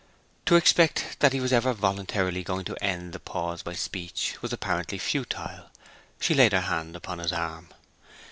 To 0.47 0.55
expect 0.55 1.17
that 1.19 1.31
he 1.31 1.39
was 1.39 1.53
ever 1.53 1.75
voluntarily 1.75 2.41
going 2.43 2.65
to 2.65 2.83
end 2.83 3.13
the 3.13 3.19
pause 3.19 3.61
by 3.61 3.73
speech 3.73 4.35
was 4.41 4.51
apparently 4.51 4.97
futile. 4.97 5.69
She 6.19 6.33
laid 6.33 6.53
her 6.53 6.61
hand 6.61 6.95
upon 6.95 7.19
his 7.19 7.31
arm. 7.31 7.69